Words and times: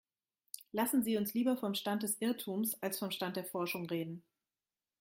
Lassen 0.71 1.03
Sie 1.03 1.15
uns 1.15 1.35
lieber 1.35 1.57
vom 1.57 1.75
Stand 1.75 2.01
des 2.01 2.19
Irrtums 2.21 2.73
als 2.81 2.97
vom 2.97 3.11
Stand 3.11 3.37
der 3.37 3.45
Forschung 3.45 3.85
reden. 3.85 4.23